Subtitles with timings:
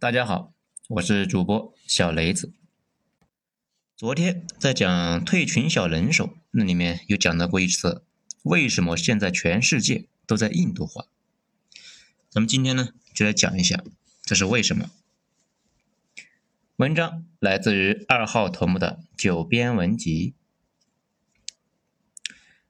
[0.00, 0.54] 大家好，
[0.86, 2.52] 我是主播小雷子。
[3.96, 8.04] 昨天在讲退群小能手，那里面有讲到过一次，
[8.44, 11.06] 为什么现在全世界都在印度化？
[12.30, 13.82] 咱们今天呢，就来讲一下
[14.22, 14.88] 这是为什么。
[16.76, 20.34] 文章来自于二号头目的九编文集。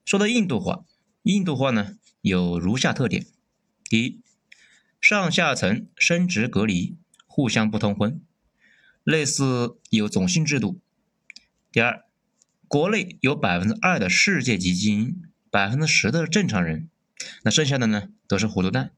[0.06, 0.86] 说到印度化，
[1.24, 3.26] 印度化呢有如下特点：
[3.84, 4.22] 第一，
[4.98, 6.96] 上下层生殖隔离。
[7.38, 8.20] 互相不通婚，
[9.04, 10.80] 类似有种姓制度。
[11.70, 12.04] 第二，
[12.66, 16.90] 国内有百分之二的世界级精英，百分之十的正常人，
[17.44, 18.90] 那剩下的呢都是糊涂蛋，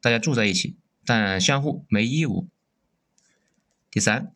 [0.00, 0.76] 大家住在一起，
[1.06, 2.48] 但相互没义务。
[3.92, 4.34] 第三，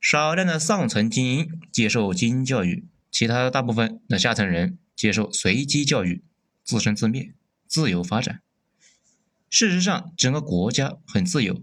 [0.00, 6.24] 少量的上层精英接受精英教育，其他大部分的下层人接受随机教育，
[6.64, 7.32] 自生自灭，
[7.68, 8.42] 自由发展。
[9.48, 11.62] 事实上，整个国家很自由。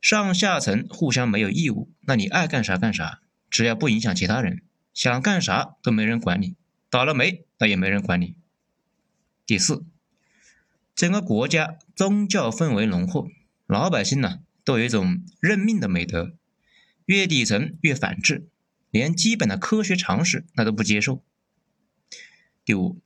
[0.00, 4.62] 上下层互相没有义务，那你爱干啥干啥，只要不影响其他人，
[4.94, 6.54] 想干啥都没人管你，
[6.88, 8.36] 倒了霉那也没人管你。
[9.44, 9.84] 第四，
[10.94, 13.28] 整个国家宗教氛围浓厚，
[13.66, 16.36] 老百姓呢都有一种认命的美德，
[17.06, 18.48] 越底层越反智，
[18.90, 21.24] 连基本的科学常识那都不接受。
[22.64, 23.00] 第五，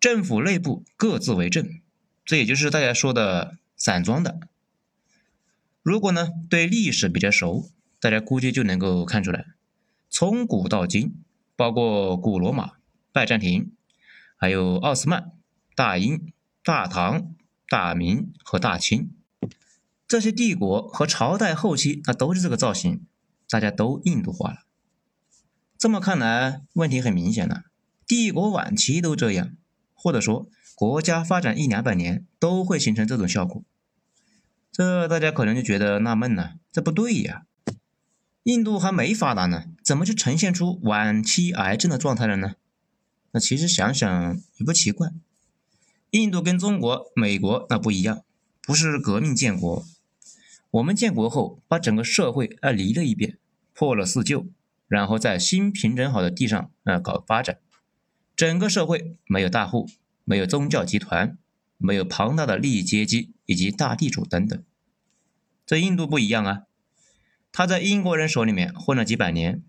[0.00, 1.80] 政府内部各自为政，
[2.24, 4.48] 这也就是大家说的散装的。
[5.82, 7.68] 如果呢对历史比较熟，
[8.00, 9.46] 大家估计就能够看出来，
[10.08, 11.14] 从古到今，
[11.56, 12.74] 包括古罗马、
[13.12, 13.72] 拜占庭，
[14.36, 15.32] 还有奥斯曼、
[15.74, 17.34] 大英、大唐、
[17.68, 19.10] 大明和大清
[20.06, 23.04] 这些帝国和朝代后期，那都是这个造型，
[23.48, 24.58] 大家都印度化了。
[25.76, 27.64] 这么看来，问题很明显了，
[28.06, 29.56] 帝国晚期都这样，
[29.94, 33.64] 或者说国家发展一两百年都会形成这种效果。
[34.72, 37.44] 这大家可能就觉得纳闷了，这不对呀，
[38.44, 42.54] 印度还没发达呢，怎么就呈现出晚期癌症的状态了呢？
[43.32, 45.12] 那其实想想也不奇怪，
[46.12, 48.22] 印度跟中国、美国那不一样，
[48.62, 49.84] 不是革命建国，
[50.70, 53.36] 我们建国后把整个社会啊离了一遍，
[53.74, 54.46] 破了四旧，
[54.88, 57.58] 然后在新平整好的地上啊搞发展，
[58.34, 59.86] 整个社会没有大户，
[60.24, 61.36] 没有宗教集团。
[61.82, 64.62] 没有庞大的利益阶级以及大地主等等，
[65.66, 66.62] 这印度不一样啊，
[67.50, 69.62] 他在英国人手里面混了几百年，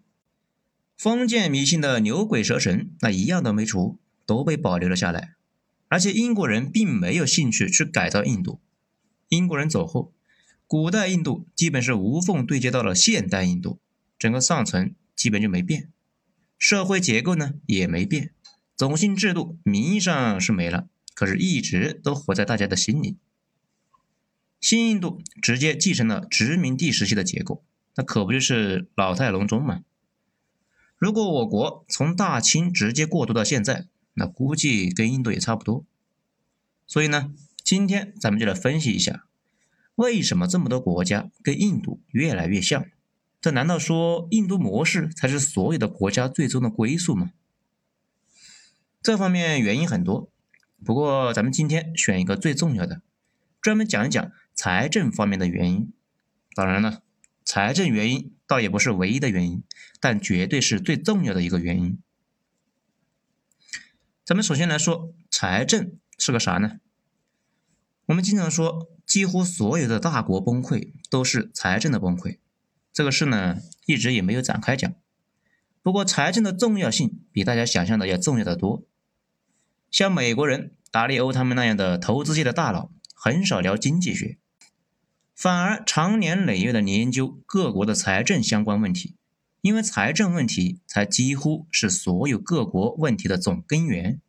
[0.96, 5.34] 封建迷信的牛鬼蛇神那一样都没除，都被保留了下来，
[5.88, 8.62] 而且英国人并没有兴趣去改造印度。
[9.30, 10.14] 英国人走后，
[10.68, 13.80] 古代印度基本是无缝对接到了现代印度，
[14.20, 15.90] 整个上层基本就没变，
[16.58, 18.32] 社会结构呢也没变，
[18.78, 20.88] 种姓制度名义上是没了。
[21.14, 23.18] 可是，一直都活在大家的心里。
[24.60, 27.64] 新印度直接继承了殖民地时期的结构，
[27.96, 29.84] 那可不就是老态龙钟吗？
[30.98, 35.86] 如果我国从大清直接过渡到现在，那估计跟印度也差不多。
[36.88, 39.26] 所以呢，今天咱们就来分析一下，
[39.96, 42.86] 为什么这么多国家跟印度越来越像？
[43.42, 47.32] 这难道说印度模式才是所有的国家最终的归宿吗？
[49.02, 50.32] 这方面原因很多。
[50.86, 53.02] 不过，咱们今天选一个最重要的，
[53.62, 55.94] 专门讲一讲财政方面的原因。
[56.54, 57.02] 当然了，
[57.46, 59.64] 财政原因倒也不是唯一的原因，
[60.00, 61.98] 但绝对是最重要的一个原因。
[64.26, 66.80] 咱们首先来说，财政是个啥呢？
[68.08, 72.40] 我们经常说，几乎所有的大国崩溃都是财政的崩溃。
[72.92, 74.94] 这个事呢，一直也没有展开讲。
[75.82, 78.84] 不过，财政的重要性比大家想象的要重要的多。
[79.94, 84.40] 像美国人达利欧他们那样的投资界的大佬，很少聊经济学，
[85.36, 89.14] 反而长年累月的研究各国的财政相关问题，
[89.62, 94.20] 因为财政问题才几乎是所有各国问题的总根源。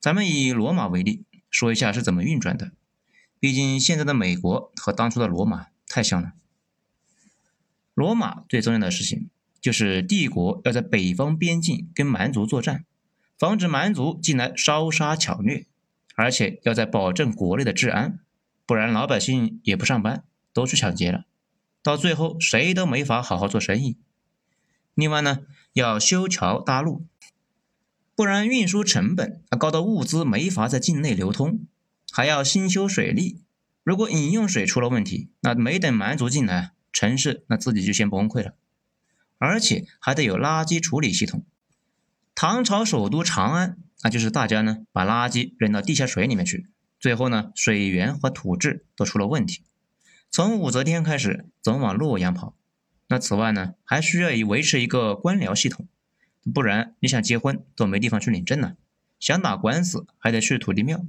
[0.00, 2.72] 咱们以罗马为例，说一下是怎么运转的。
[3.38, 6.32] 毕竟现在的美国和当初的罗马太像了。
[7.92, 9.28] 罗马最重要的事情
[9.60, 12.86] 就是帝国要在北方边境跟蛮族作战。
[13.44, 15.66] 防止蛮族进来烧杀抢掠，
[16.14, 18.18] 而且要在保证国内的治安，
[18.64, 20.24] 不然老百姓也不上班，
[20.54, 21.26] 都去抢劫了，
[21.82, 23.98] 到最后谁都没法好好做生意。
[24.94, 25.40] 另外呢，
[25.74, 27.04] 要修桥搭路，
[28.16, 31.66] 不然运输成本高到物资没法在境内流通，
[32.10, 33.42] 还要新修水利。
[33.82, 38.54] 如果饮用水出了问题，那没等蛮族进来，城市那自己就先崩溃了，
[39.36, 41.44] 而且还得有垃圾处理系统。
[42.34, 49.62] 唐朝首都长安，那就是大家呢把垃圾扔到地下水里面去，最后呢水源和土质都出了问题，
[50.30, 52.56] 从武则天开始总往洛阳跑。
[53.06, 55.86] 那此外呢，还需要以维持一个官僚系统，
[56.52, 58.76] 不然你想结婚都没地方去领证了，
[59.20, 61.04] 想打官司还得去土地庙。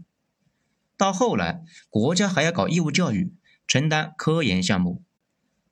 [0.95, 3.33] 到后来，国家还要搞义务教育，
[3.65, 5.01] 承担科研项目，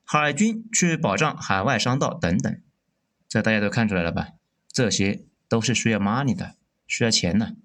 [0.03, 2.59] 海军去保障海外商道等等。
[3.29, 4.29] 这大家都看出来了吧？
[4.71, 6.55] 这些都是需要 money 的，
[6.87, 7.55] 需要钱的。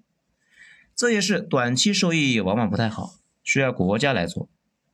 [0.95, 4.47] 这也是短期收益往往不太好，需要国家来做。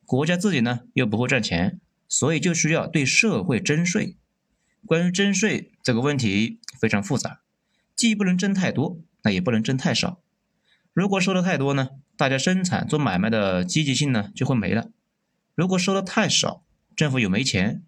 [0.05, 4.15] 国家自己呢又不会赚钱，所以就需要对社会征税。
[4.85, 7.41] 关于征税这个问题非常复杂，
[7.97, 10.21] 既不能征太多，那也不能征太少。
[10.93, 14.91] 如果收的太多呢，大家生产做买卖的积极性呢就会没了；
[15.53, 16.63] 如果收的太少，
[16.95, 17.83] 政府又没钱，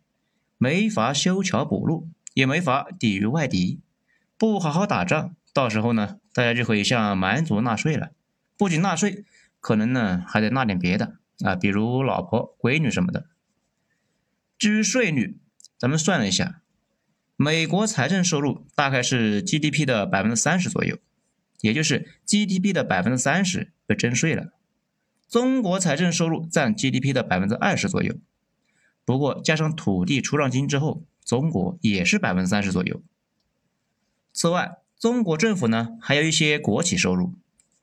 [0.58, 3.80] 没法修桥补路，也没法抵御外敌。
[4.38, 8.12] 不好好打仗，到时候呢，大家就可以向蛮族纳税了。
[8.56, 9.26] 不仅纳税，
[9.60, 13.26] 可能呢还得纳点别的啊，比如老婆、闺女什么的。
[14.60, 15.40] 至于税率，
[15.78, 16.62] 咱们算了一下，
[17.36, 20.98] 美国财政收入大概是 GDP 的百分之三十左右，
[21.62, 24.54] 也就是 GDP 的百分之三十被征税了。
[25.28, 28.16] 中国财政收入占 GDP 的百分之二十左右，
[29.04, 33.02] 不过加上土地出让金之后，中国也是百分之三十左右。
[34.38, 37.34] 此外，中国政府呢还有一些国企收入，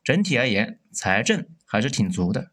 [0.05, 2.53] 整体而言财政还是挺足的。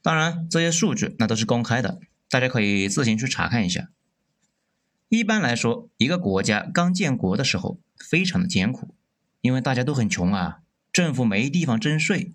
[0.00, 2.00] 当然，这些数据那都是公开的，
[2.30, 3.90] 大家可以自行去查看一下。
[5.10, 8.94] 一般来说，一个国家刚建国的时候非常的艰苦，
[9.42, 10.60] 因为大家都很穷啊，
[10.90, 12.32] 政府没地方征税。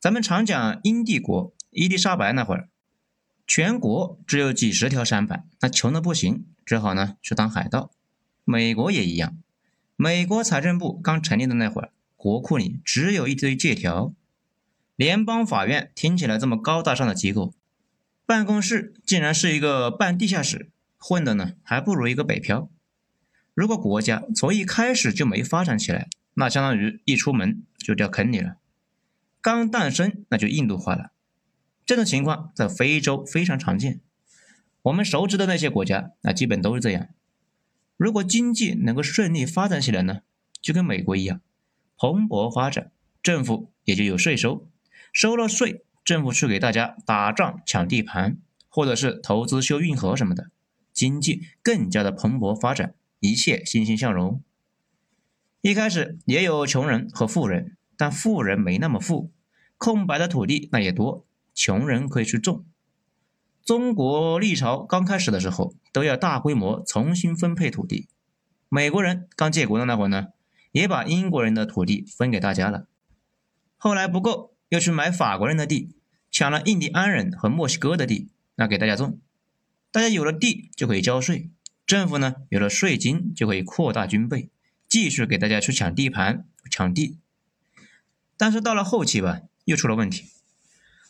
[0.00, 2.70] 咱们常讲英帝国，伊丽莎白那会儿，
[3.46, 7.90] 全国只有几十条舢板，那穷的不行，只好呢去当海盗。
[8.46, 9.36] 美国也一样。
[10.02, 14.12] 美国财政部刚成立的那会儿，国库里只有一堆借条。
[14.96, 17.54] 联邦法院听起来这么高大上的机构，
[18.26, 22.68] 办公室竟然是一个半地下室，混的呢还不如一个北漂。
[23.54, 28.56] 如果国家从一开始就没发展起来，那相当于一出门就掉坑里了。
[29.40, 31.12] 刚诞生那就印度化了，
[31.86, 34.00] 这种情况在非洲非常常见。
[34.82, 37.06] 我们熟知的那些国家，那基本都是这样。
[38.02, 40.22] 如果经济能够顺利发展起来呢，
[40.60, 41.40] 就跟美国一样，
[41.96, 42.90] 蓬勃发展，
[43.22, 44.68] 政府也就有税收，
[45.12, 48.38] 收了税，政府去给大家打仗抢地盘，
[48.68, 50.50] 或者是投资修运河什么的，
[50.92, 54.42] 经济更加的蓬勃发展，一切欣欣向荣。
[55.60, 59.30] 一开始也有穷人和富人，但富人没那么富，
[59.78, 62.64] 空白的土地那也多，穷人可以去种。
[63.64, 68.08] 中国历朝刚开始的时候，都要大规模重新分配土地。
[68.68, 70.28] 美国人刚建国的那会儿呢，
[70.72, 72.88] 也把英国人的土地分给大家了。
[73.76, 75.94] 后来不够，又去买法国人的地，
[76.30, 79.20] 抢了印第安人和墨西哥的地，那给大家种。
[79.92, 81.50] 大家有了地就可以交税，
[81.86, 84.48] 政府呢有了税金就可以扩大军备，
[84.88, 87.18] 继续给大家去抢地盘、抢地。
[88.36, 90.30] 但是到了后期吧，又出了问题。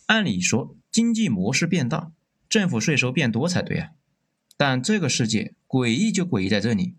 [0.06, 2.12] 按理说，经济模式变大。
[2.52, 3.92] 政府税收变多才对啊，
[4.58, 6.96] 但这个世界诡异就诡异在这里，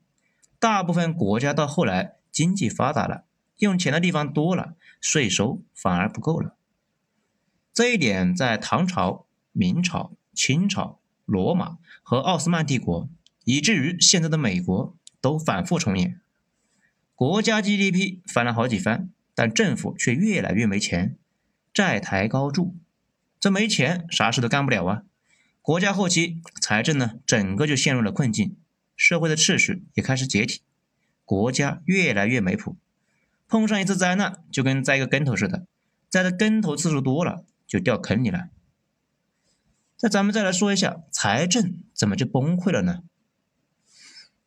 [0.58, 3.26] 大部分国家到后来经济发达了，
[3.58, 6.56] 用钱的地方多了，税收反而不够了。
[7.72, 13.08] 这一点在唐朝、明朝、清朝、罗马和奥斯曼帝国，
[13.44, 16.20] 以至于现在的美国都反复重演。
[17.14, 21.16] 国家 GDP 翻了好几番，但政府却越来越没钱，
[21.72, 22.76] 债台高筑，
[23.40, 25.04] 这没钱啥事都干不了啊。
[25.64, 28.58] 国家后期财政呢，整个就陷入了困境，
[28.98, 30.60] 社会的秩序也开始解体，
[31.24, 32.76] 国家越来越没谱，
[33.48, 35.66] 碰上一次灾难就跟栽个跟头似的，
[36.10, 38.50] 栽的跟头次数多了就掉坑里了。
[40.02, 43.04] 那咱们再来说一下财政怎么就崩溃了呢？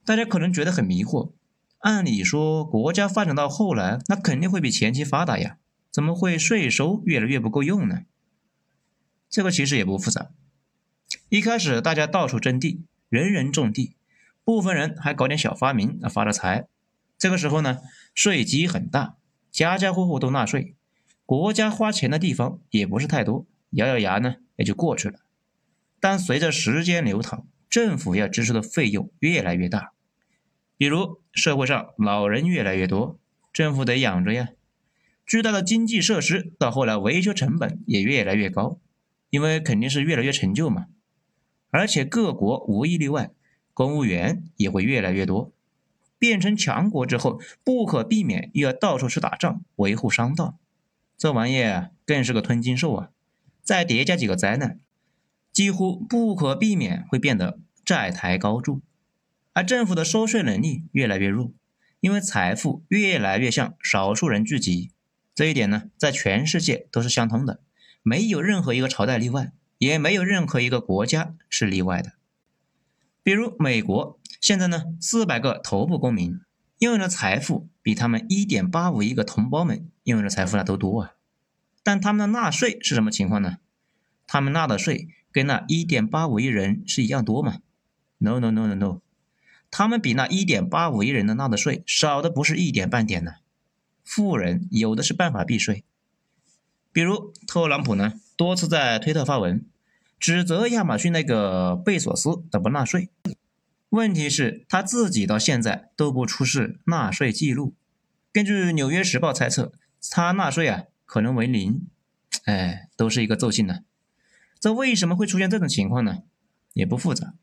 [0.05, 1.33] 大家可能觉得很迷惑，
[1.79, 5.57] 按理说国家发展到后来，那肯定会比前期发达呀，
[5.91, 8.03] 怎么会税收越来越不够用呢？
[9.31, 10.31] 这个其实也不复杂。
[11.29, 13.97] 一开始大家到处征地，人人种地，
[14.45, 16.69] 部分人还搞点小发明发了财。
[17.19, 17.79] 这个时候呢，
[18.15, 19.17] 税基很大，
[19.51, 20.77] 家家户户都纳税，
[21.25, 25.19] 国家花钱的地方也不是太多，咬咬牙呢也就过去了。
[25.99, 29.95] 但随着时间流淌，政府要支出的费用越来越大，
[30.77, 33.19] 比如社会上老人越来越多，
[33.53, 34.51] 政府得养着呀。
[35.27, 38.79] 巨大的经济设施到后来维修成本也越来越高，
[39.31, 40.87] 因为肯定是越来越陈旧嘛。
[41.77, 43.33] 而且各国无一例外，
[43.75, 45.53] 公务员也会越来越多。
[46.19, 50.57] 变成强国之后，不可避免又要到处去打仗，维护商道。
[51.19, 51.63] 这玩意
[52.07, 53.11] 更是个吞金兽啊！
[53.63, 54.81] 再叠加几个灾难，
[55.53, 58.81] 几乎不可避免会变得债台高筑，
[59.53, 61.53] 而政府的收税能力越来越弱，
[62.01, 64.91] 因为财富越来越向少数人聚集。
[65.35, 67.61] 这一点呢，在全世界都是相通的，
[68.03, 72.13] 没有任何一个朝代例外，也没有任何一个国家是例外的。
[73.23, 76.41] 比如美国，现在呢，四百个头部公民
[76.79, 81.13] 拥有的财富比他们一点八五亿个同胞们拥有的财富那都多啊，
[81.83, 83.59] 但他们的纳税是什么情况呢？
[84.27, 85.09] 他们纳的税。
[85.33, 87.59] 跟那一点八五亿人是一样多吗
[88.17, 89.01] ？No No No No No，
[89.71, 93.33] 他们比那一点八五亿人的纳的税少的不是一点半点呢。
[94.03, 95.85] 富人有的是办法避税，
[96.91, 99.65] 比如特朗普呢，多次在推特发文
[100.21, 103.11] 指责亚马逊那个贝索斯的不纳税。
[103.89, 107.75] 问题是他自己到现在都不出示纳税记录。
[108.33, 109.73] 根据《纽约时报》猜测，
[110.11, 111.87] 他纳税啊可能为零。
[112.45, 113.81] 哎，都是一个奏性呢。
[114.61, 116.19] 这为什么会出现这种情况呢？
[116.75, 117.35] 也不复杂，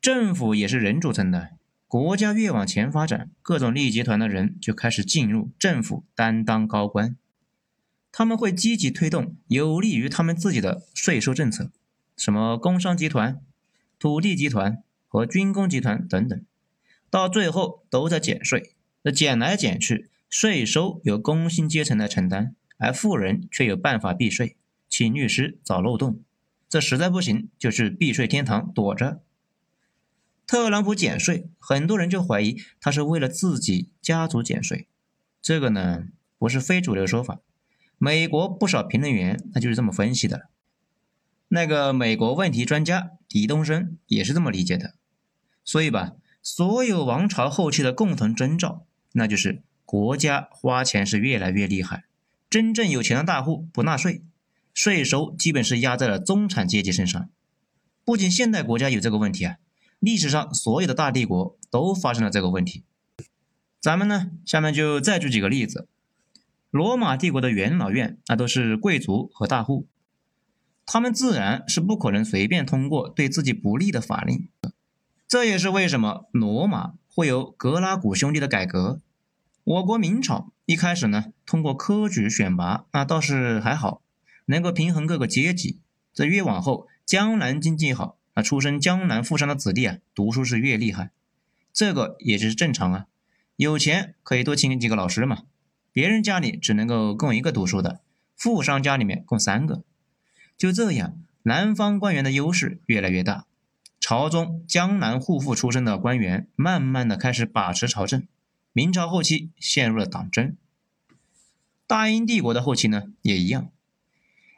[0.00, 1.50] 政府也是人组成的。
[1.88, 7.16] 国家越往前发展，各种利益集团的人就开始进入政府担当高官，
[8.12, 11.70] 他们会积极推动有利于他们自己的税收政策，
[12.16, 13.40] 什么工商集团、
[13.98, 16.44] 土地集团和军工集团等等，
[17.08, 18.74] 到最后都在减税。
[19.02, 24.56] 那减来减去，税收由工薪阶层来承担，而富人却有办法避税，
[24.88, 26.20] 请律师找漏洞。
[26.68, 29.22] 这实在不行，就去避税天堂躲着。
[30.46, 34.88] 特朗普减税，很多人就怀疑他是为了自己家族减税。
[35.40, 37.40] 这个呢，不是非主流说法。
[38.02, 40.48] 美国不少评论员那就是这么分析的。
[41.48, 44.94] 那个美国问题专家狄东升也是这么理解的。
[45.66, 52.04] 所以吧，所有王朝后期的共同征兆，那就是国家花钱是越来越厉害，
[52.48, 54.22] 真正有钱的大户不纳税。
[54.72, 57.28] 税收基本是压在了中产阶级身上。
[58.06, 59.56] 不仅现代国家有这个问题啊，
[59.98, 62.82] 历史上所有的大帝国都发生了这个问题。
[63.78, 65.86] 咱们呢，下面就再举几个例子。
[66.70, 69.88] 罗马帝国的元老院那都是贵族和大户，
[70.86, 74.48] 他们自然是不可能随便通过对自己不利的法令。
[75.26, 79.00] 这也是为什么罗马会有格拉古兄弟的改革。
[79.64, 84.02] 我国明朝一开始呢，通过科举选拔，那倒是还好。
[84.46, 85.78] 能够平衡各个阶级，
[86.12, 91.10] 这越往后，江南经济好，那出身江南富商的子弟啊，读书是越厉害，
[91.72, 93.06] 这个也是正常啊。
[93.54, 95.42] 有钱可以多请几个老师嘛，
[95.92, 98.00] 别人家里只能够供一个读书的，
[98.36, 99.82] 富商家里面供三个，
[100.56, 103.46] 就这样，南方官员的优势越来越大，
[103.98, 108.26] 朝中江南户户出身的官员，慢慢的开始把持朝政。
[108.72, 110.56] 明朝后期陷入了党争，
[111.88, 113.70] 大英帝国的后期呢，也一样。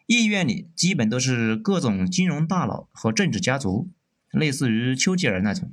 [0.05, 3.89] 议院里基本都是各种金融大佬和政治家族，
[4.31, 5.73] 类似于丘吉尔那种。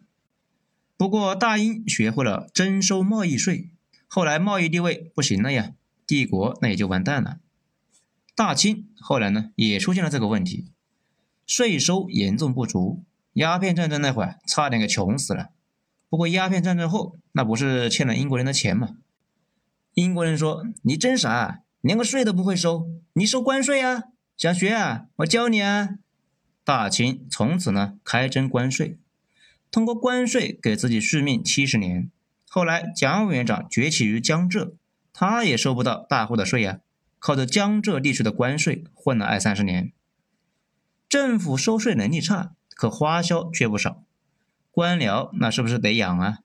[0.96, 3.72] 不过大英学会了征收贸易税，
[4.12, 5.74] 后来贸易地位不行了呀，
[6.08, 7.38] 帝国那也就完蛋了。
[8.36, 10.72] 大清后来呢也出现了这个问题，
[11.46, 15.52] 税收严重不足，鸦片战争那会儿差点给穷死了。
[16.10, 18.98] 不过鸦片战争后那不是欠了英国人的钱吗？
[19.94, 24.06] 英国人说你真傻，连个税都不会收，你收关税啊！
[24.36, 25.06] 想学啊？
[25.18, 25.98] 我教你啊！
[26.64, 28.98] 大清从此呢开征关税，
[29.70, 32.10] 通过关税给自己续命七十年。
[32.50, 34.74] 后来蒋委员长崛起于江浙，
[35.14, 36.80] 他也收不到大户的税呀，
[37.20, 39.94] 靠着江浙地区的关税混了二三十年。
[41.08, 44.04] 政府收税能力差，可花销却不少。
[44.72, 46.40] 官僚那是不是得养啊？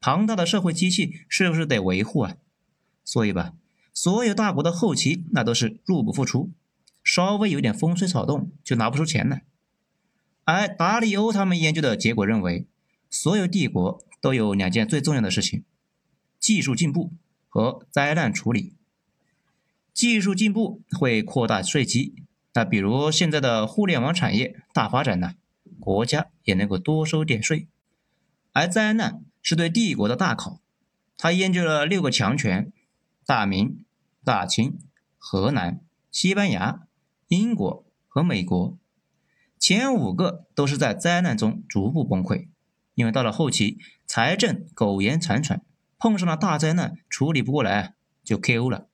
[0.00, 2.36] 庞大的社会机器是不是得维护啊？
[3.04, 3.52] 所以吧，
[3.92, 6.50] 所有大国的后期那都是入不敷出。
[7.04, 9.42] 稍微有点风吹草动就拿不出钱来，
[10.44, 12.66] 而达里欧他们研究的结果认为，
[13.10, 15.64] 所有帝国都有两件最重要的事情：
[16.40, 17.12] 技术进步
[17.50, 18.74] 和灾难处理。
[19.92, 22.14] 技术进步会扩大税基，
[22.54, 25.34] 那比如现在的互联网产业大发展呢，
[25.78, 27.68] 国家也能够多收点税。
[28.52, 30.62] 而灾难是对帝国的大考，
[31.18, 32.72] 他研究了六个强权：
[33.26, 33.84] 大明、
[34.24, 34.78] 大清、
[35.18, 36.86] 河南、西班牙。
[37.28, 38.76] 英国和美国
[39.58, 42.48] 前五个都是在灾难中逐步崩溃，
[42.94, 43.78] 因为到了后期
[44.14, 45.62] 财政苟延残喘，
[45.96, 48.90] 碰上了大灾难处理不过来就 KO 了。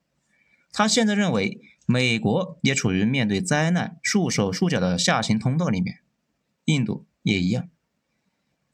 [0.73, 6.03] 他现在认为美国也处于面对灾难束手束脚的下行通道里面，
[6.67, 7.69] 印度也一样。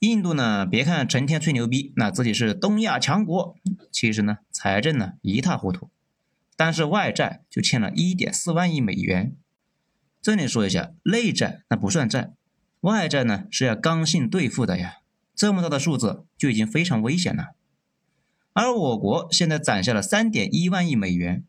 [0.01, 3.57] 印度呢，别看成天吹牛逼，那自己是东亚强国，
[3.91, 5.89] 其实呢财政呢一塌糊涂，
[6.59, 9.35] 但是外债就欠了一点四万亿美元。
[10.21, 12.35] 这里说一下，内债那不算债，
[12.81, 14.99] 外债呢是要刚性兑付的呀，
[15.35, 17.55] 这么大的数字就已经非常危险了。
[18.53, 21.45] 而我国现在攒下了三点一万亿美元，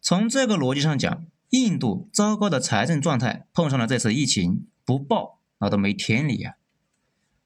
[0.00, 6.56] 从这个逻辑上讲，印度糟糕的财政状态碰上了这次疫情不爆，那都没天理呀。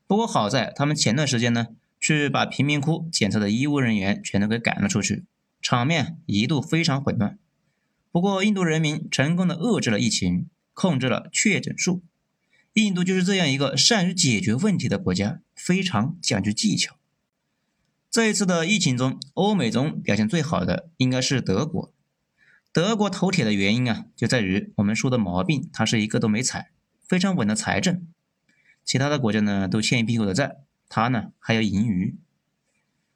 [0.09, 1.69] 不过好在他们前段时间呢，
[2.01, 5.25] 去把贫民窟检测的医务人员全都给赶了出去，
[5.61, 7.39] 场面一度非常混乱。
[8.11, 12.03] 不过印度人民成功的遏制了疫情，控制了确诊数。
[12.75, 16.97] 印度就是这样一个善于解决问题的国家，非常讲究技巧。
[18.11, 21.95] 这一次的疫情中，欧美中表现最好的应该是德国。
[22.73, 26.73] 德国头铁的原因啊，就在于我们说的毛病，它是一个都没踩，
[27.07, 28.07] 非常稳的财政。
[28.85, 30.57] 其他的国家呢都欠一屁股的债，
[30.89, 32.17] 他呢还有盈余，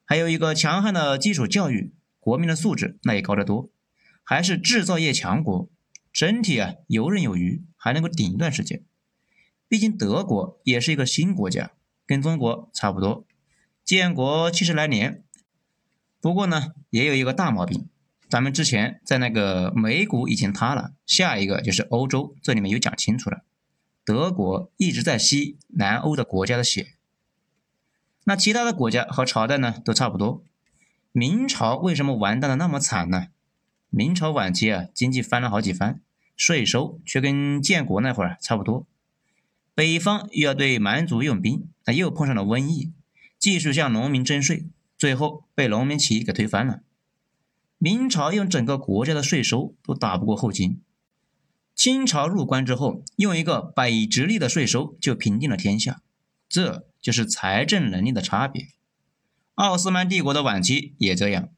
[0.04, 3.68] 还有一个强悍的基础教育，国民的素质那也高得多，
[4.22, 5.68] 还是制造业强国，
[6.12, 8.84] 整体啊游刃有余，还能够顶一段时间。
[9.68, 11.72] 毕竟德国也是一个新国家，
[12.06, 13.25] 跟中国差不多，
[13.84, 15.22] 建国七十来年。
[16.20, 17.88] 不过呢也有一个大毛病，
[18.28, 23.42] 咱们之前在那个美股已经塌了，下一个就是欧洲，这里面有讲清楚了。
[24.04, 26.94] 德国一直在吸南欧的国家的血，
[28.25, 30.44] 那其他的国家和朝代呢都差不多。
[31.12, 33.28] 明朝为什么完蛋的那么惨呢？
[33.90, 36.00] 明朝晚期啊，经济翻了好几番，
[36.36, 38.86] 税收却跟建国那会儿差不多。
[39.76, 42.95] 北方又要对蛮族用兵，那又碰上了瘟疫，
[43.38, 44.64] 继续向农民征税，
[44.97, 46.80] 最后被农民起义给推翻了。
[47.76, 50.80] 明朝用整个国家的税收都打不过后金。
[51.75, 56.00] 清朝入关之后，用一个北直隶的税收就平定了天下，
[56.49, 58.68] 这就是财政能力的差别。
[59.56, 61.50] 奥斯曼帝国的晚期也这样，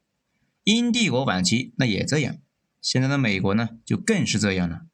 [0.65, 2.39] 英帝国晚期那也这样，
[2.83, 4.87] 现在的美国呢就更是这样了。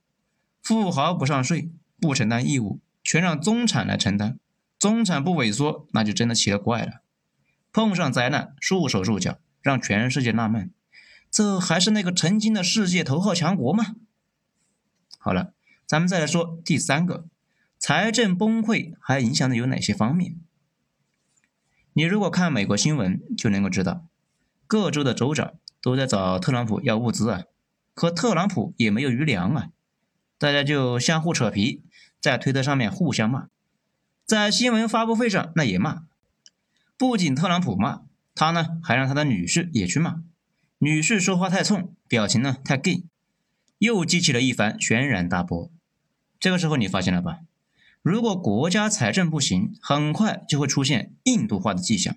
[0.63, 4.39] 富豪不上税，不承担义务，全让中产来承担，
[4.79, 7.03] 中产不萎缩，那就真的奇了怪了。
[7.71, 10.73] 碰上灾难束手束脚，让全世界纳闷：
[11.31, 13.97] 这还是那个曾经的世界头号强国吗？
[15.19, 15.53] 好了，
[15.87, 17.27] 咱们再来说第三个，
[17.79, 20.37] 财政崩溃还影响的有哪些方面？
[21.93, 24.07] 你如果看美国新闻就能够知道，
[24.67, 27.45] 各州的州长都在找特朗普要物资啊，
[27.95, 29.69] 可特朗普也没有余粮啊，
[30.39, 31.83] 大家就相互扯皮，
[32.25, 33.49] 在推特上面互相骂，
[34.25, 36.05] 在新闻发布会上那也骂，
[36.97, 38.01] 不仅特朗普骂，
[38.35, 40.23] 他呢还让他的女婿也去骂，
[40.79, 43.05] 女婿说话太冲，表情呢太 gay。
[43.77, 45.71] 又激起了一番轩然大波。
[46.41, 47.41] 这个时候你发现了吧？
[48.01, 52.17] 如果国家财政不行，很快就会出现印度化的迹象。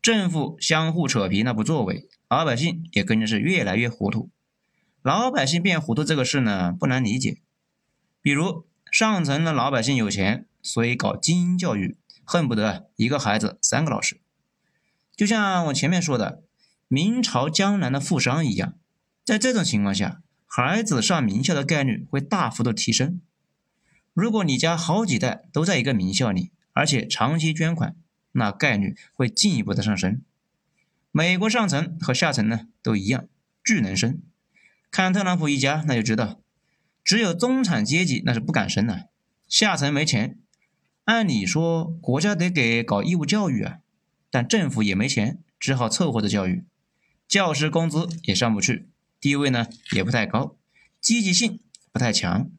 [0.00, 4.30] 政府相互扯皮，那不作为，老百姓也跟着是越来越糊涂。
[5.02, 7.42] 老百姓变糊涂这个事呢，不难理解。
[8.22, 14.20] 比如上层的老百姓有钱，所以搞精英教育，恨不得一个孩子三个老师。
[15.16, 16.42] 就像我前面说的，
[16.88, 18.74] 明朝江南的富商一样，
[19.24, 20.22] 在这种情况下。
[20.50, 23.20] 孩子上名校的概率会大幅度提升。
[24.14, 27.94] 如果你家好几代都在一个名校里，而且长期捐款，
[28.32, 30.22] 那概率会进一步的上升。
[31.12, 33.26] 美国上层和下层呢都一样，
[33.62, 34.22] 巨能生。
[34.90, 36.40] 看特朗普一家，那就知道，
[37.08, 39.08] 只有中产阶级那是不敢生的，
[39.48, 40.36] 下层没钱。
[41.04, 43.78] 按理说国家得给搞义务教育啊，
[44.30, 46.66] 但政府也没钱，只好凑合着教育，
[47.26, 48.90] 教师工资也上不去。
[49.18, 50.58] 地位呢也不太高，
[51.00, 52.50] 积极性不太强，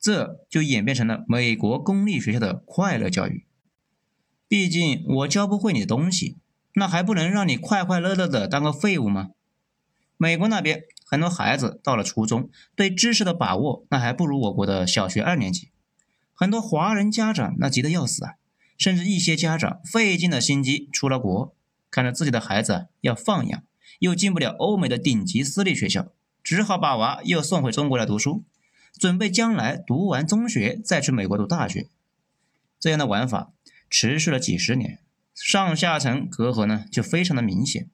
[0.00, 3.46] 这就演变成了美国公立学校的快乐教育。
[4.48, 6.38] 毕竟我教不会你的东西，
[6.74, 9.28] 那还不能让你快快乐乐的当个废物吗？
[10.16, 15.70] 美国那边很多孩子到了初中，对知识的把握那还不如我国的小学二年级。
[16.32, 18.34] 很多华人家长那急得要死啊，
[18.76, 21.54] 甚至一些家长费尽了心机出了国，
[21.90, 23.62] 看着自己的孩子要放养。
[24.00, 26.08] 又进不了欧美的顶级私立学校，
[26.42, 28.42] 只好把娃又送回中国来读书，
[28.98, 31.88] 准备将来读完中学再去美国读大学。
[32.80, 33.52] 这样的玩法
[33.88, 34.98] 持续了几十年，
[35.34, 37.88] 上下层隔阂呢就非常的明显。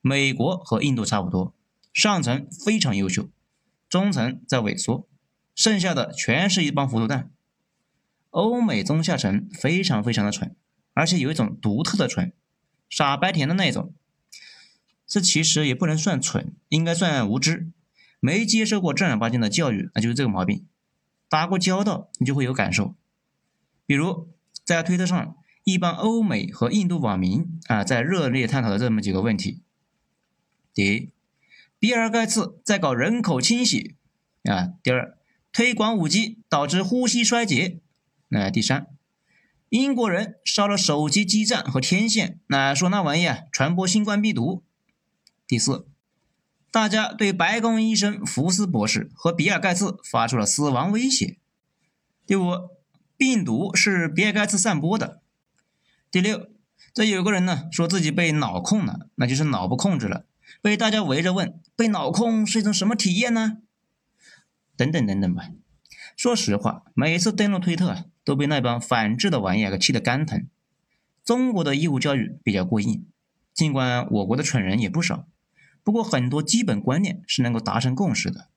[0.00, 1.54] 美国和印度差不多，
[1.92, 3.28] 上层非常优秀，
[3.88, 5.08] 中层在萎缩，
[5.54, 7.30] 剩下的全是一帮糊涂蛋。
[8.30, 10.54] 欧美中下层非常非常的蠢，
[10.94, 12.32] 而且有一种独特的蠢，
[12.88, 13.92] 傻白甜的那种。
[15.06, 17.72] 这其实也不能算蠢，应该算无知，
[18.20, 20.64] 没接受过正儿八经的教育，那就是这个毛病。
[21.28, 22.94] 打过交道，你就会有感受。
[23.84, 24.28] 比如
[24.64, 29.62] 在推特上，一帮欧美和印度网民啊，在热烈探讨的这么几个问题：
[30.72, 31.10] 第一，
[31.80, 33.96] 比尔盖茨在搞人口清洗
[34.44, 35.16] 啊；第二，
[35.50, 37.80] 推广五 G 导致呼吸衰竭；
[38.28, 38.86] 那第三，
[39.70, 44.62] 英国人烧了手机基站和天线，那说那玩意啊传播新冠病毒。
[45.46, 45.88] 第四，
[46.70, 51.38] 大家对白宫医生福斯博士和比尔盖茨发出了死亡威胁。
[52.26, 52.68] 第五，
[53.16, 55.22] 病毒是比尔盖茨散播的。
[56.10, 56.50] 第六，
[56.92, 60.26] 这有个人呢说自己被脑控了，那就是脑不控制了，
[60.62, 63.58] 被大家围着问，被脑控是一种什么体验呢？
[64.76, 65.50] 等等等等吧。
[66.16, 70.46] 说实话，每次登录推特都被那帮反制的玩意儿给气得肝疼。
[71.24, 73.06] 中国的义务教育比较过硬，
[73.54, 75.26] 尽管我国的蠢人也不少。
[75.82, 78.48] 不过很多基本观念是能够达成共识的，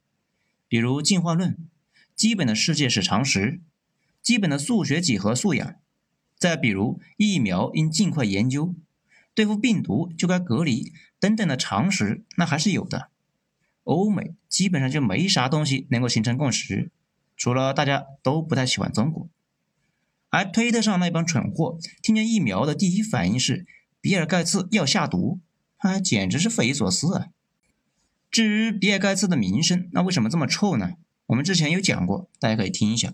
[0.67, 1.57] 比如进化论、
[2.15, 3.61] 基本的世界史常识、
[4.21, 5.75] 基本的数学几何素养，
[6.37, 8.75] 再比如疫苗应尽快研究、
[9.33, 10.91] 对付病毒就该隔离
[11.23, 13.07] 等等的常识，那还是有的。
[13.85, 16.91] 欧美基本上就没啥东西能够形成共识，
[17.37, 19.29] 除了大家都不太喜欢中国。
[20.31, 23.65] 而推特上那帮蠢货听见疫苗的第一反应是
[24.01, 25.39] 比尔盖茨要下毒。
[25.77, 27.27] 啊，简直是匪夷所思啊！
[28.29, 30.95] 至于比尔盖茨的名声，那为什么这么臭呢？
[31.27, 33.13] 我们之前有讲过，大家可以听一下。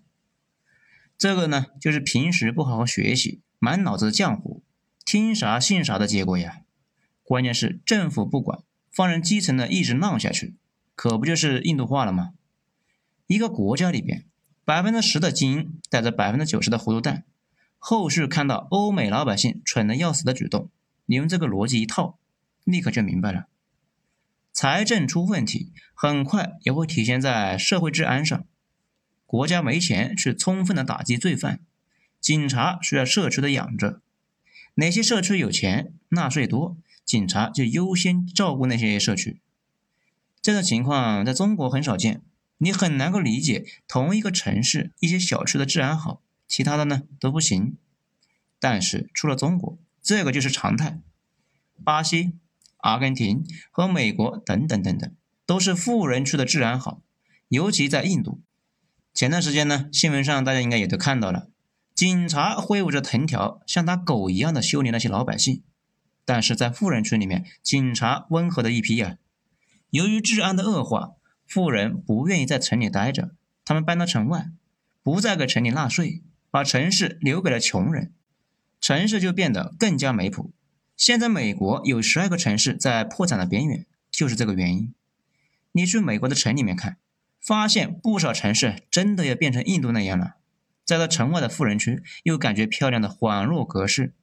[1.16, 4.64] 这个呢，就是平时不好好学习，满脑子浆糊，
[5.06, 6.62] 听啥信啥的结果呀。
[7.30, 10.56] 关键是政府不管，放任基层的一直浪下去，
[10.96, 12.34] 可不就是印度化了吗？
[13.28, 14.26] 一个国家里边，
[14.66, 17.26] 百分之十的精英带着百分之九十的糊涂蛋，
[17.78, 20.72] 后续看到欧美老百姓蠢的要死的举动，
[21.06, 22.18] 你用这个逻辑一套。
[22.64, 23.46] 立刻就明白了，
[24.52, 28.44] 财政出问题，很快也会体现在社会治安上。
[29.28, 31.60] 国家没钱去充分的打击罪犯，
[32.20, 34.02] 警察需要社区的养着。
[34.76, 36.76] 哪些社区有钱，纳税多，
[37.10, 39.42] 警察就优先照顾那些社区。
[40.44, 42.22] 这种情况在中国很少见，
[42.60, 47.78] 你很难够理解同一个城市一些小区的治安好，其他的呢都不行。
[48.60, 51.00] 但是除了中国，这个就是常态。
[51.84, 52.34] 巴西。
[52.78, 55.14] 阿根廷和美国等等等等，
[55.48, 57.02] 都是富人区的治安好，
[57.48, 58.40] 尤其在印度。
[59.16, 61.50] 前段时间呢，新闻上大家应该也都看到了，
[61.96, 65.64] 警察挥舞着藤条，像打狗一样的修理那些老百姓。
[66.30, 69.18] 但是在富人区里面，警察温和的一批呀。
[69.90, 71.14] 由于治安的恶化，
[71.48, 73.32] 富人不愿意在城里待着，
[73.66, 74.52] 他们搬到城外，
[75.02, 78.14] 不再给城里纳税，把城市留给了穷人，
[78.80, 80.52] 城市就变得更加没谱。
[80.96, 84.94] 现在美国有十二个城市在破产的边缘，就是这个原因。
[85.72, 86.98] 你去美国的城里面看，
[87.42, 90.36] 发现不少城市真的要变成印度那样了。
[90.86, 94.14] 再到城外的富人区，又感觉漂亮的恍若隔世。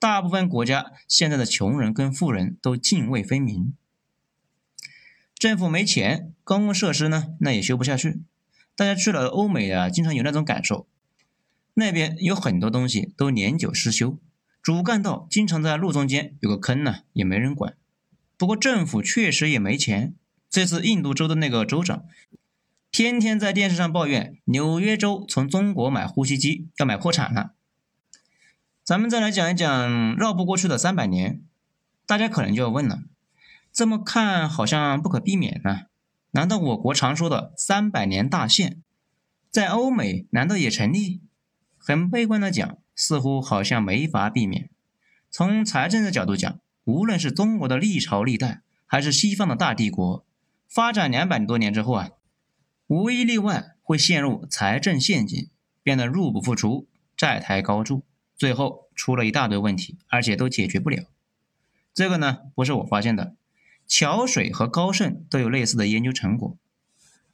[0.00, 3.74] 大部分国家现在的穷人跟富人都泾渭分明。
[5.38, 8.22] 政府没钱，公共设施呢，那也修不下去。
[8.74, 10.86] 大家去了欧美啊，经常有那种感受，
[11.74, 14.18] 那边有很多东西都年久失修。
[14.62, 17.76] 主干道经常在路中间有个坑呢，也没人管。
[18.38, 20.14] 不过政府确实也没钱。
[20.48, 22.04] 这次印度州的那个州长，
[22.90, 27.52] 天天在电视上抱怨纽约州从中国买呼吸机要买破产了。
[28.90, 31.44] 咱们再来讲一讲绕不过去的三百年，
[32.06, 33.04] 大家可能就要问了：
[33.72, 35.82] 这么看好像不可避免呢？
[36.32, 38.82] 难道我国常说的三百年大限，
[39.48, 41.20] 在欧美难道也成立？
[41.78, 42.78] 很悲观的讲。
[42.96, 44.68] 似乎好像没法避免。
[45.30, 50.26] 从财政的角度讲，无论是中国的历朝历代，还是西方的大帝国，
[50.68, 52.10] 发展两百多年之后啊，
[52.88, 55.48] 无一例外会陷入财政陷阱，
[55.84, 58.02] 变得入不敷出，债台高筑，
[58.40, 61.04] 最后出了一大堆问题，而且都解决不了。
[61.92, 63.36] 这个呢，不是我发现的，
[63.86, 66.56] 桥水和高盛都有类似的研究成果。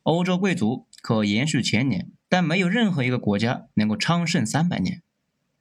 [0.03, 5.01] 欧洲贵族可延续千年，但没有任何一个国家能够昌盛三百年。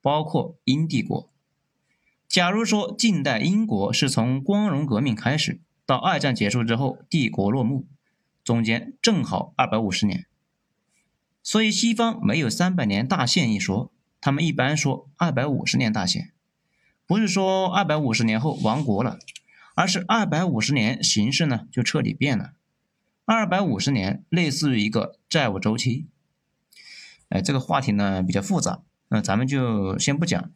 [0.02, 1.30] 包括英帝国。
[2.28, 7.86] 假如说近代英国是从光荣革命开始到二战结束之后帝国落幕，
[8.44, 10.26] 中间正好二百五十年。
[11.44, 13.92] 所以西方没有三百年大限一说，
[14.26, 16.34] 他们一般说二百五十年大限，
[17.06, 19.20] 不是说二百五十年后亡国了，
[19.76, 22.54] 而是二百五十年形势呢就彻底变了。
[23.26, 26.08] 二百五十年类似于一个债务周期。
[27.30, 28.82] 哎，这个话题呢比较复杂。
[29.10, 30.52] 那咱们就先不讲，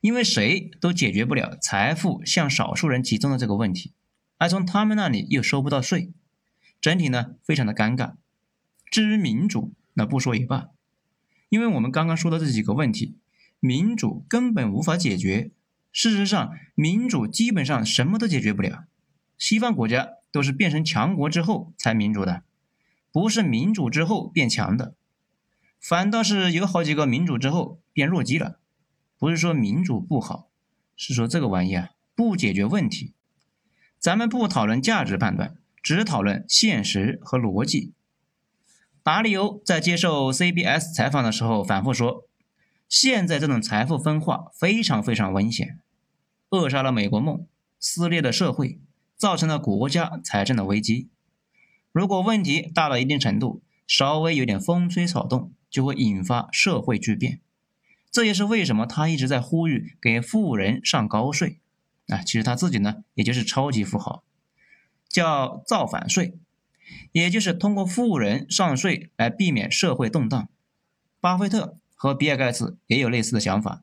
[0.00, 3.92] 因为谁都解决不了财富向少数人集中的这个问题，
[4.36, 6.12] 而从他们那里又收不到税，
[6.80, 8.14] 整体呢非常的尴尬。
[8.90, 10.70] 至于民主，那不说也罢，
[11.48, 13.16] 因为我们刚刚说的这几个问题，
[13.60, 15.50] 民主根本无法解决。
[15.90, 18.84] 事实上，民主基本上什么都解决不了。
[19.38, 22.42] 西方国家都是变成强国之后才民主的，
[23.10, 24.94] 不是民主之后变强的。
[25.80, 28.60] 反倒是有好几个民主之后变弱鸡了。
[29.18, 30.50] 不是说民主不好，
[30.96, 33.14] 是说这个玩意啊不解决问题。
[33.98, 37.94] 咱们不讨论价值判断，只讨论现实和逻辑。
[39.08, 42.28] 马里欧在接受 CBS 采访的时候反复说，
[42.90, 45.78] 现在这种财富分化非常非常危险，
[46.50, 47.46] 扼杀了美国梦，
[47.80, 48.78] 撕裂了社会，
[49.16, 51.08] 造成了国家财政的危机。
[51.90, 57.40] 如果问题大到一定程度，稍微有点风吹草动，就会引发社会巨变。
[58.10, 61.60] 这也是为什么他一直在呼吁给富人上高税。
[62.08, 64.22] 啊，其实他自己呢，也就是超级富豪，
[65.08, 66.34] 叫造反税，
[67.12, 70.48] 也就是通过富人上税来避免社会动荡。
[71.20, 73.82] 巴菲特和比尔盖茨也有类似的想法，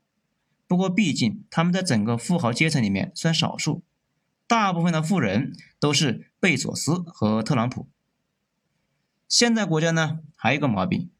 [0.66, 3.82] 不过毕竟他们在整个富豪阶层里面算少数，
[4.46, 7.88] 大部分的富人都是贝索斯和特朗普。
[9.28, 11.10] 现在国家呢还有一个毛病，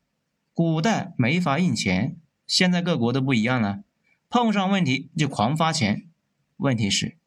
[0.55, 3.83] 古代没法印钱，现在各国都不一样了，
[4.31, 6.07] 碰上问题就狂发钱。
[6.57, 7.19] 问题是，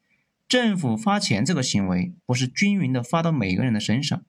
[0.48, 4.24] 政府发钱这个行为不是均匀的发到每个人的身上。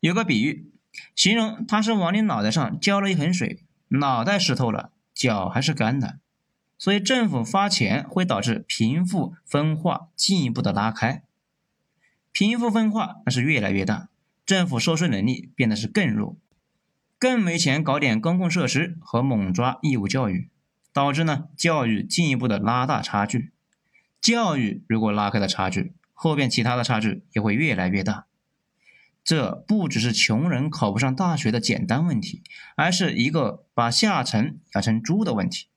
[0.00, 0.70] 有个比喻，
[1.14, 6.18] 形容他是往你脑袋上浇了一盆水，脑袋湿透了，脚还是干的。
[6.78, 11.22] 所以政府发钱会导致贫富分化进一步的拉开，
[12.32, 14.08] 贫富分化那是越来越大，
[14.46, 16.38] 政府收税能力变得是更弱，
[17.18, 20.48] 更没钱搞点公共设施和猛抓义务教育，
[20.94, 23.52] 导致呢教育进一步的拉大差距。
[24.22, 28.24] 教育如果拉开了差距，后边其他的差距也会越来越大。
[29.30, 32.42] 这不只是穷人考不上大学的简单问题，
[32.74, 35.68] 而是一个把下层养成猪的问题。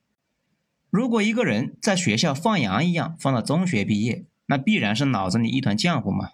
[0.90, 6.32] 如果一个人在学校放羊一样放到中学毕业，那必然是脑子里一团浆糊嘛，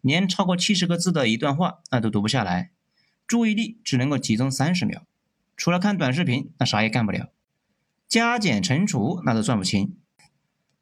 [0.00, 2.72] 连超过七十个字的一段话那都读不下来，
[3.28, 5.04] 注意力只能够集中三十秒，
[5.56, 7.28] 除了看短视频，那啥也干不了，
[8.08, 9.96] 加减乘除那都算不清。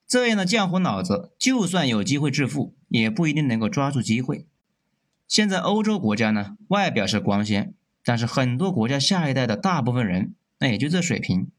[0.07, 4.47] 这样的浆糊脑子，就算有机会致富，也不一定能够抓住机会。
[5.27, 11.51] 现在欧洲国家呢，外表是光鲜，但是很多国家下一代的大部分人，那也就这水平。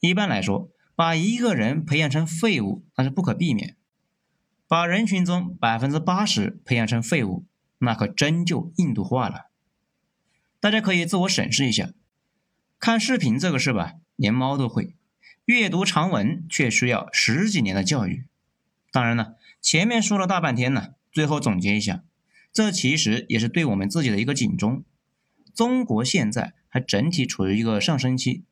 [0.00, 3.74] 一般来说，把一个人培养成废物，那是不可避免；
[4.68, 7.44] 把人群中百分之八十培养成废物，
[7.78, 9.46] 那可真就印度化了。
[10.60, 11.90] 大家可以自我审视一下，
[12.78, 14.94] 看视频这个事吧，连猫都会。
[15.46, 18.24] 阅读长文却需要十几年的教育。
[18.92, 22.02] 当然了，前面说了大半天呢，最后总结一下，
[22.54, 24.84] 这其实也是对我们自己的一个警钟。
[25.52, 28.44] 中国现在还整体处于一个上升期，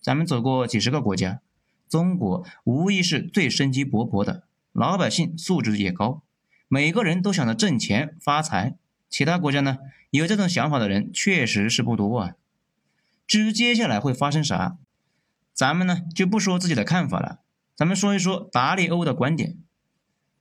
[0.00, 1.40] 咱们走过几十个国家，
[1.88, 6.24] 中国无疑是最生机勃勃的，老百姓素质也高，
[6.66, 8.76] 每个人都想着挣钱发财。
[9.08, 9.78] 其他国家呢，
[10.10, 12.32] 有这种想法的人确实是不多啊。
[13.28, 14.76] 至于接下来会发生啥？
[15.54, 17.40] 咱们呢就不说自己的看法了，
[17.76, 19.56] 咱们说一说达利欧的观点。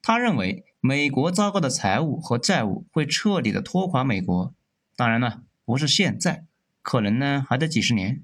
[0.01, 4.53] 他认为美国糟糕的财务和债务会彻底的拖垮美国。
[4.95, 6.45] 当然了，不是现在，
[6.83, 8.21] 可能呢还得几十年。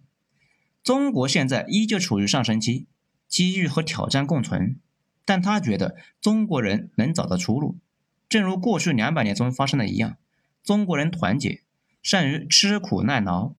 [0.84, 2.86] 中国现在依旧处于上升期，
[3.28, 4.80] 机遇和挑战共存，
[5.26, 7.80] 但他觉得中国人能找到出路。
[8.30, 10.18] 正如过去两百年中发生的一样，
[10.64, 11.64] 中国人团结，
[12.04, 13.56] 善于吃苦耐劳。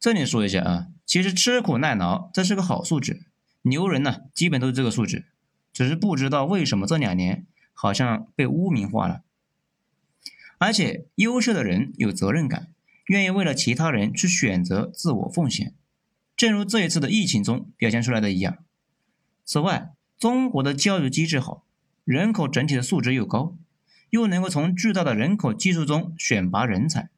[0.00, 0.86] 这里说一下啊。
[1.04, 3.26] 其实吃苦耐劳这是个好素质，
[3.60, 5.26] 牛人呢基本都是这个素质，
[5.70, 9.22] 只是不知道为什么这两年好像被污名化了。
[10.58, 12.68] 而且优秀的人有责任感，
[13.06, 15.74] 愿意为了其他人去选择自我奉献，
[16.36, 18.58] 正如这一次的疫情中表现出来的一样。
[19.44, 21.64] 此外，中国的教育机制好，
[22.04, 23.56] 人口整体的素质又高，
[24.10, 27.10] 又能够从巨大的人口基数中选拔人才。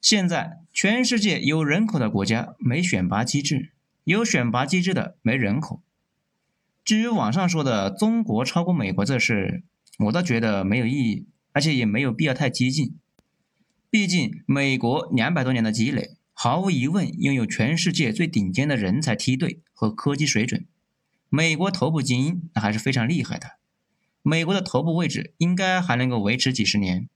[0.00, 3.72] 现在全世界有人口的国家没选拔机制，
[4.04, 5.82] 有选拔机制的没人口。
[6.88, 9.62] 至于网上说的中国超过美国这事，
[9.98, 12.96] 我倒觉得没有意义，而且也没有必要太激进。
[13.90, 20.64] 毕竟美国两百多年的积累，毫无疑问拥有全世界最顶尖的人才梯队和科技水准。
[21.28, 23.58] 美国头部精英那还是非常厉害的，
[24.22, 27.10] 美国的头部位置应该还能够维持几十年。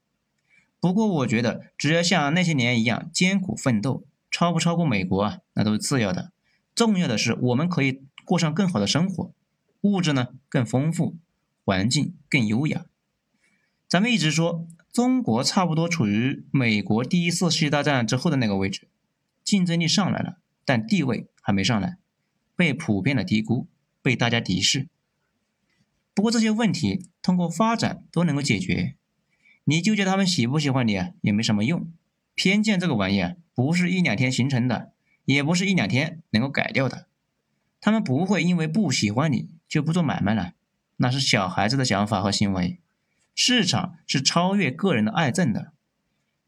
[0.81, 6.31] 不过我觉得，只要像那些年一样艰苦奋斗，超不超过美国啊，那都是次要的。
[6.75, 9.33] 重要的是，我们可以过上更好的生活，
[9.83, 11.17] 物质呢更丰富，
[11.65, 12.87] 环境更优雅。
[13.89, 18.89] 咱们一直说中国差不多处于美国第一次世界大战之后的那个位置，
[19.45, 21.99] 竞争力上来了，但地位还没上来，
[22.57, 23.69] 被普遍的低估，
[24.01, 24.89] 被大家敌视。
[26.15, 28.97] 不过这些问题通过发展都能够解决。
[29.65, 31.93] 你纠结他们喜不喜欢你啊，也没什么用。
[32.35, 34.93] 偏见这个玩意啊，不是一两天形成的，
[35.25, 37.07] 也不是一两天能够改掉的。
[37.81, 40.53] 他们不会因为不喜欢你就不做买卖了，
[40.99, 42.79] 那是小孩子的想法和行为。
[43.35, 45.73] 市场是超越个人的爱憎的，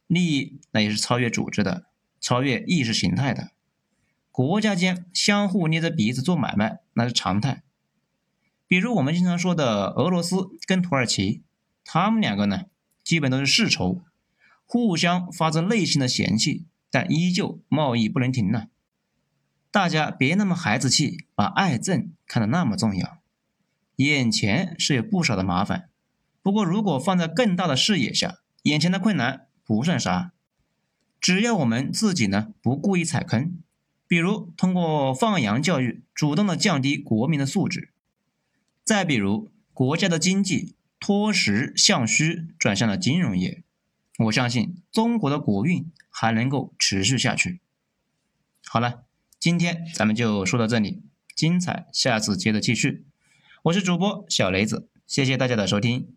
[0.07, 1.87] 利益那也是超越组织的，
[2.21, 3.53] 超越意识形态的。
[4.31, 7.63] 国家间相互捏着鼻子做买卖，那是常态。
[8.69, 11.43] 比如我们经常说的俄罗斯跟土耳其，
[11.83, 12.65] 他们两个呢，
[13.03, 14.03] 基本都是世仇，
[14.67, 18.67] 互相发自内心的嫌弃，但依旧贸易不能停呢。
[19.75, 23.19] 大家别那么孩子气，把爱憎看得那么重要。
[23.97, 25.89] 眼前是有不少的麻烦，
[26.43, 30.31] 不过如果放在更大的视野下，眼前的困难不算啥。
[31.21, 33.59] 只要我们自己呢不故意踩坑，
[34.07, 37.89] 比如通过放羊教育，主动的降低国民的素质；
[38.85, 43.65] 再比如国家的经济脱实向虚，转向了金融业，
[44.21, 47.61] 我相信中国的国运还能够持续下去。
[48.65, 49.04] 好了。
[49.45, 51.03] 今天咱们就说到这里，
[51.37, 53.05] 精彩下次接着继续。
[53.65, 56.15] 我是主播小雷子，谢谢大家的收听。